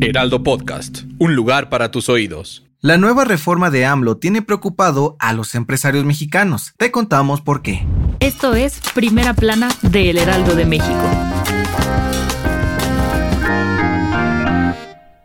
[0.00, 2.64] Heraldo Podcast, un lugar para tus oídos.
[2.80, 6.72] La nueva reforma de AMLO tiene preocupado a los empresarios mexicanos.
[6.78, 7.86] Te contamos por qué.
[8.20, 11.10] Esto es Primera Plana de El Heraldo de México.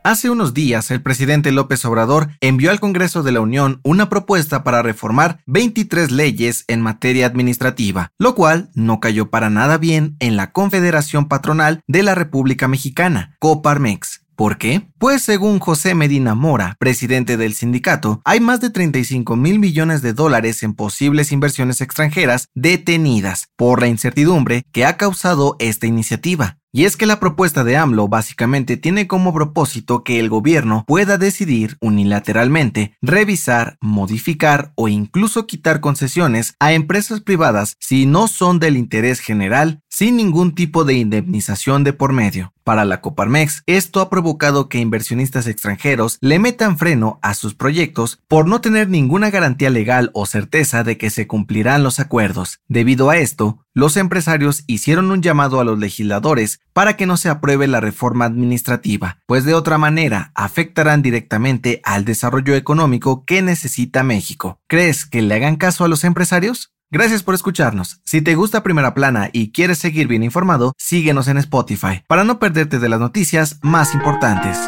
[0.05, 4.61] Hace unos días, el presidente López Obrador envió al Congreso de la Unión una propuesta
[4.65, 10.35] para reformar 23 leyes en materia administrativa, lo cual no cayó para nada bien en
[10.35, 14.25] la Confederación Patronal de la República Mexicana, Coparmex.
[14.35, 14.89] ¿Por qué?
[14.97, 20.11] Pues según José Medina Mora, presidente del sindicato, hay más de 35 mil millones de
[20.11, 26.57] dólares en posibles inversiones extranjeras detenidas por la incertidumbre que ha causado esta iniciativa.
[26.75, 31.19] Y es que la propuesta de AMLO básicamente tiene como propósito que el gobierno pueda
[31.19, 38.75] decidir unilateralmente revisar, modificar o incluso quitar concesiones a empresas privadas si no son del
[38.75, 42.51] interés general sin ningún tipo de indemnización de por medio.
[42.63, 48.19] Para la Coparmex, esto ha provocado que inversionistas extranjeros le metan freno a sus proyectos
[48.27, 52.61] por no tener ninguna garantía legal o certeza de que se cumplirán los acuerdos.
[52.67, 57.29] Debido a esto, los empresarios hicieron un llamado a los legisladores para que no se
[57.29, 64.03] apruebe la reforma administrativa, pues de otra manera afectarán directamente al desarrollo económico que necesita
[64.03, 64.59] México.
[64.67, 66.73] ¿Crees que le hagan caso a los empresarios?
[66.91, 68.01] Gracias por escucharnos.
[68.05, 72.37] Si te gusta Primera Plana y quieres seguir bien informado, síguenos en Spotify para no
[72.37, 74.59] perderte de las noticias más importantes.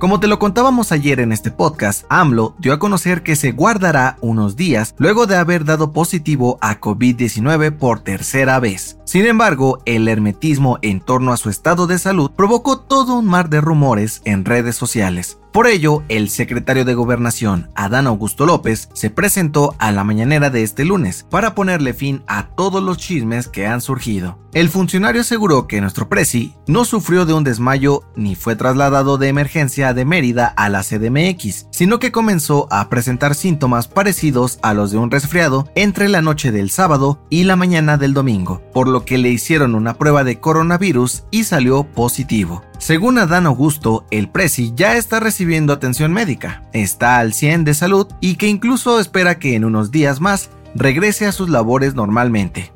[0.00, 4.16] Como te lo contábamos ayer en este podcast, AMLO dio a conocer que se guardará
[4.22, 8.96] unos días luego de haber dado positivo a COVID-19 por tercera vez.
[9.04, 13.50] Sin embargo, el hermetismo en torno a su estado de salud provocó todo un mar
[13.50, 15.38] de rumores en redes sociales.
[15.52, 20.62] Por ello, el secretario de Gobernación, Adán Augusto López, se presentó a la mañanera de
[20.62, 24.38] este lunes para ponerle fin a todos los chismes que han surgido.
[24.52, 29.26] El funcionario aseguró que nuestro presi no sufrió de un desmayo ni fue trasladado de
[29.26, 34.92] emergencia de Mérida a la CDMX, sino que comenzó a presentar síntomas parecidos a los
[34.92, 39.04] de un resfriado entre la noche del sábado y la mañana del domingo, por lo
[39.04, 42.62] que le hicieron una prueba de coronavirus y salió positivo.
[42.80, 48.08] Según Adán Augusto, el Prezi ya está recibiendo atención médica, está al 100 de salud
[48.22, 52.72] y que incluso espera que en unos días más regrese a sus labores normalmente.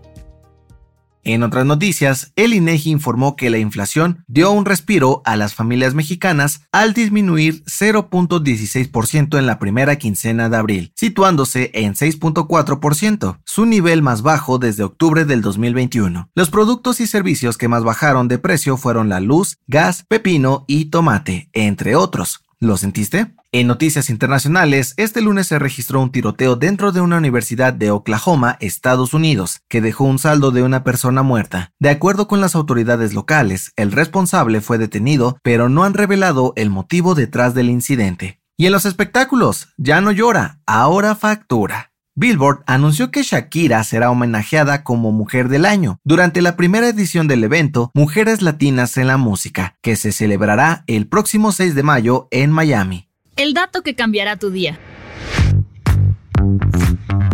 [1.24, 5.94] En otras noticias, el INEGI informó que la inflación dio un respiro a las familias
[5.94, 14.02] mexicanas al disminuir 0.16% en la primera quincena de abril, situándose en 6.4%, su nivel
[14.02, 16.28] más bajo desde octubre del 2021.
[16.34, 20.86] Los productos y servicios que más bajaron de precio fueron la luz, gas, pepino y
[20.86, 22.44] tomate, entre otros.
[22.64, 23.26] ¿Lo sentiste?
[23.52, 28.56] En noticias internacionales, este lunes se registró un tiroteo dentro de una universidad de Oklahoma,
[28.58, 31.72] Estados Unidos, que dejó un saldo de una persona muerta.
[31.78, 36.70] De acuerdo con las autoridades locales, el responsable fue detenido, pero no han revelado el
[36.70, 38.41] motivo detrás del incidente.
[38.56, 41.91] Y en los espectáculos, ya no llora, ahora factura.
[42.16, 47.42] Billboard anunció que Shakira será homenajeada como Mujer del Año durante la primera edición del
[47.42, 52.53] evento Mujeres Latinas en la Música, que se celebrará el próximo 6 de mayo en
[52.53, 53.08] Miami.
[53.36, 54.78] El dato que cambiará tu día.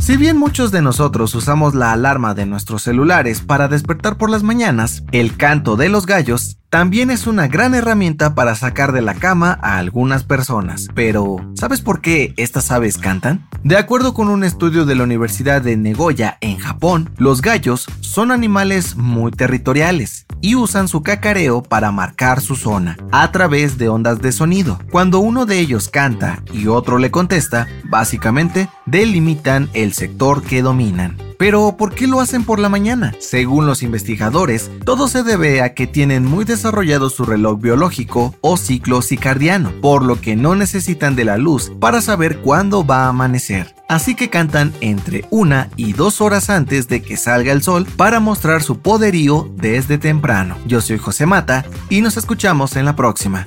[0.01, 4.43] Si bien muchos de nosotros usamos la alarma de nuestros celulares para despertar por las
[4.43, 9.15] mañanas, el canto de los gallos también es una gran herramienta para sacar de la
[9.15, 10.89] cama a algunas personas.
[10.95, 13.47] Pero, ¿sabes por qué estas aves cantan?
[13.63, 18.31] De acuerdo con un estudio de la Universidad de Negoya en Japón, los gallos son
[18.31, 24.21] animales muy territoriales y usan su cacareo para marcar su zona a través de ondas
[24.21, 24.79] de sonido.
[24.91, 31.30] Cuando uno de ellos canta y otro le contesta, básicamente delimitan el sector que dominan.
[31.41, 33.15] Pero, ¿por qué lo hacen por la mañana?
[33.19, 38.59] Según los investigadores, todo se debe a que tienen muy desarrollado su reloj biológico o
[38.59, 43.09] ciclo circadiano, por lo que no necesitan de la luz para saber cuándo va a
[43.09, 43.75] amanecer.
[43.89, 48.21] Así que cantan entre una y dos horas antes de que salga el sol para
[48.21, 50.59] mostrar su poderío desde temprano.
[50.67, 53.47] Yo soy José Mata y nos escuchamos en la próxima.